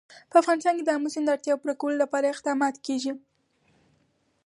په 0.29 0.35
افغانستان 0.41 0.73
کې 0.77 0.83
د 0.85 0.89
آمو 0.97 1.09
سیند 1.13 1.25
د 1.27 1.33
اړتیاوو 1.35 1.61
پوره 1.61 1.75
کولو 1.81 2.01
لپاره 2.03 2.25
اقدامات 2.27 2.75
کېږي. 2.85 3.11